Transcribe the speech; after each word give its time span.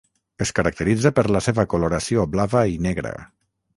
Es 0.45 0.51
caracteritza 0.59 1.11
per 1.19 1.25
la 1.35 1.41
seva 1.49 1.65
coloració 1.75 2.25
blava 2.37 2.65
i 2.77 2.81
negra. 2.87 3.13